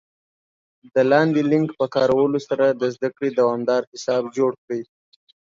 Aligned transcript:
د 0.93 0.95
لاندې 1.11 1.41
لینک 1.51 1.69
په 1.79 1.85
کارولو 1.95 2.39
سره 2.47 2.65
د 2.69 2.83
زده 2.95 3.09
کړې 3.15 3.29
دوامدار 3.39 3.81
حساب 3.91 4.23
جوړ 4.37 4.51
کړئ 4.63 4.81